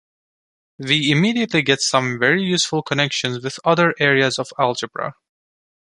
We 0.79 1.11
immediately 1.11 1.61
get 1.61 1.79
some 1.79 2.17
very 2.17 2.41
useful 2.41 2.81
connections 2.81 3.43
with 3.43 3.59
other 3.63 3.93
areas 3.99 4.39
of 4.39 4.49
algebra. 4.57 5.13